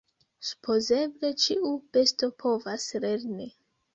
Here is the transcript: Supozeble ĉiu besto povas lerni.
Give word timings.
Supozeble 0.45 1.29
ĉiu 1.43 1.75
besto 1.97 2.31
povas 2.45 2.87
lerni. 3.07 3.49